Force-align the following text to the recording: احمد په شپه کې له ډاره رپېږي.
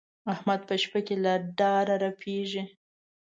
احمد 0.33 0.61
په 0.69 0.75
شپه 0.83 0.99
کې 1.07 1.15
له 1.25 1.33
ډاره 1.57 1.95
رپېږي. 2.05 2.63